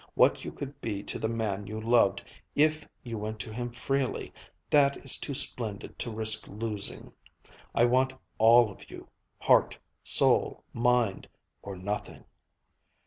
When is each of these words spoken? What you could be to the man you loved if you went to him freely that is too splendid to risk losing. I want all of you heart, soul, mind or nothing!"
What 0.15 0.43
you 0.43 0.51
could 0.51 0.81
be 0.81 1.03
to 1.03 1.19
the 1.19 1.29
man 1.29 1.67
you 1.67 1.79
loved 1.79 2.23
if 2.55 2.87
you 3.03 3.19
went 3.19 3.39
to 3.41 3.53
him 3.53 3.69
freely 3.69 4.33
that 4.67 4.97
is 4.97 5.19
too 5.19 5.35
splendid 5.35 5.99
to 5.99 6.09
risk 6.09 6.47
losing. 6.47 7.13
I 7.75 7.85
want 7.85 8.11
all 8.39 8.71
of 8.71 8.89
you 8.89 9.07
heart, 9.37 9.77
soul, 10.01 10.63
mind 10.73 11.27
or 11.61 11.75
nothing!" 11.77 12.23